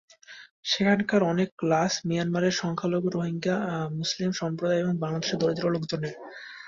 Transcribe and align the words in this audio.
সেখানকার 0.65 1.21
অনেক 1.31 1.49
লাশ 1.71 1.93
মিয়ানমারের 2.07 2.53
সংখ্যালঘু 2.61 3.07
রোহিঙ্গা 3.09 3.55
মুসলিম 3.99 4.29
সম্প্রদায় 4.41 4.81
এবং 4.83 4.93
বাংলাদেশের 5.03 5.39
দরিদ্র 5.41 5.65
লোকজনের। 5.75 6.13